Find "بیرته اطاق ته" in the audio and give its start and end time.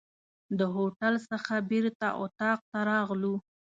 1.69-2.79